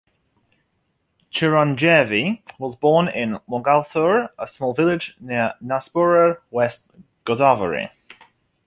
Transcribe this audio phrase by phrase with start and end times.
[1.31, 6.87] Chiranjeevi was born in Mogalthur, a small village near Narsapur, West
[7.23, 7.91] Godavari.